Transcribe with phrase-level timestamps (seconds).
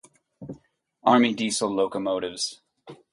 [1.03, 2.57] Army diesel locomotives.